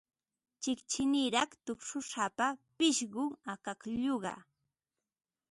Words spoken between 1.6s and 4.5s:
tupshusapa pishqum akaklluqa.